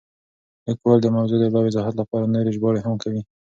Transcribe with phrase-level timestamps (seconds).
[0.67, 3.21] لیکوال د موضوع د لا وضاحت لپاره نورې ژباړې هم کوي.